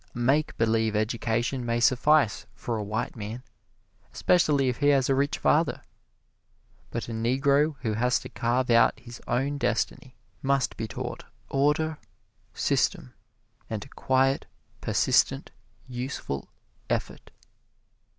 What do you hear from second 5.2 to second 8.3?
father, but a Negro who has to